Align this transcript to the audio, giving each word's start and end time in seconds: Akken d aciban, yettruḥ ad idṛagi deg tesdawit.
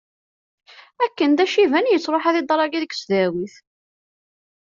Akken 1.05 1.31
d 1.37 1.39
aciban, 1.45 1.89
yettruḥ 1.91 2.23
ad 2.25 2.35
idṛagi 2.41 2.79
deg 2.81 2.91
tesdawit. 2.93 3.55